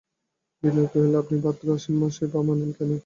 বিনয় 0.63 0.87
কহিল, 0.91 1.13
আপনি 1.21 1.35
ভাদ্র-আশ্বিন 1.43 1.95
মাসই 2.01 2.27
বা 2.31 2.39
মানেন 2.47 2.69
কেন? 2.77 2.91